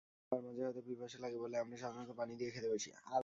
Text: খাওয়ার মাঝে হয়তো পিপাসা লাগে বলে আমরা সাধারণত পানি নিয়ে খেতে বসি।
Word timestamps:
খাওয়ার 0.21 0.43
মাঝে 0.47 0.61
হয়তো 0.65 0.81
পিপাসা 0.87 1.17
লাগে 1.23 1.37
বলে 1.43 1.55
আমরা 1.57 1.75
সাধারণত 1.77 2.11
পানি 2.19 2.31
নিয়ে 2.33 2.53
খেতে 2.55 2.69
বসি। 2.73 2.89